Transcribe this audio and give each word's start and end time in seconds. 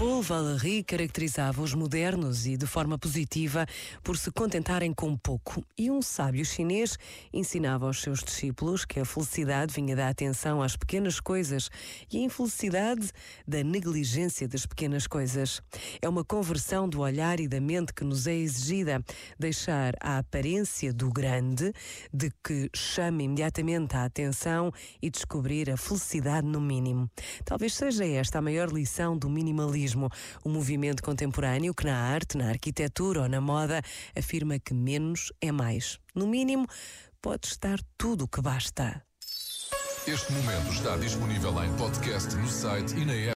Paul 0.00 0.22
Valéry 0.22 0.82
caracterizava 0.82 1.60
os 1.60 1.74
modernos 1.74 2.46
e 2.46 2.56
de 2.56 2.64
forma 2.64 2.98
positiva 2.98 3.66
por 4.02 4.16
se 4.16 4.30
contentarem 4.30 4.94
com 4.94 5.14
pouco. 5.14 5.62
E 5.76 5.90
um 5.90 6.00
sábio 6.00 6.42
chinês 6.42 6.96
ensinava 7.30 7.84
aos 7.84 8.00
seus 8.00 8.24
discípulos 8.24 8.86
que 8.86 8.98
a 8.98 9.04
felicidade 9.04 9.74
vinha 9.74 9.94
da 9.94 10.08
atenção 10.08 10.62
às 10.62 10.74
pequenas 10.74 11.20
coisas 11.20 11.70
e 12.10 12.16
a 12.16 12.20
infelicidade 12.22 13.10
da 13.46 13.62
negligência 13.62 14.48
das 14.48 14.64
pequenas 14.64 15.06
coisas. 15.06 15.60
É 16.00 16.08
uma 16.08 16.24
conversão 16.24 16.88
do 16.88 17.00
olhar 17.00 17.38
e 17.38 17.46
da 17.46 17.60
mente 17.60 17.92
que 17.92 18.02
nos 18.02 18.26
é 18.26 18.34
exigida, 18.34 19.04
deixar 19.38 19.92
a 20.00 20.16
aparência 20.16 20.94
do 20.94 21.10
grande, 21.10 21.74
de 22.10 22.30
que 22.42 22.70
chama 22.74 23.22
imediatamente 23.22 23.94
a 23.94 24.06
atenção 24.06 24.72
e 25.02 25.10
descobrir 25.10 25.70
a 25.70 25.76
felicidade 25.76 26.46
no 26.46 26.58
mínimo. 26.58 27.10
Talvez 27.44 27.74
seja 27.74 28.06
esta 28.06 28.38
a 28.38 28.42
maior 28.42 28.72
lição 28.72 29.14
do 29.14 29.28
minimalismo, 29.28 29.89
o 29.94 30.48
movimento 30.48 31.02
contemporâneo 31.02 31.74
que 31.74 31.84
na 31.84 31.96
arte, 31.96 32.36
na 32.36 32.48
arquitetura 32.48 33.22
ou 33.22 33.28
na 33.28 33.40
moda 33.40 33.82
afirma 34.16 34.58
que 34.58 34.74
menos 34.74 35.32
é 35.40 35.50
mais. 35.50 35.98
No 36.14 36.26
mínimo, 36.26 36.66
pode 37.20 37.46
estar 37.46 37.78
tudo 37.96 38.24
o 38.24 38.28
que 38.28 38.40
basta. 38.40 39.02
Este 40.06 40.32
momento 40.32 40.72
está 40.72 40.96
disponível 40.96 41.62
em 41.62 41.72
podcast 41.76 42.34
no 42.34 42.48
site 42.48 42.96
e 42.96 43.04
na 43.04 43.12
app. 43.12 43.28